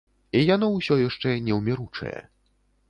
І 0.39 0.41
яно 0.55 0.69
ўсё 0.77 0.97
яшчэ 1.09 1.37
неўміручае. 1.51 2.19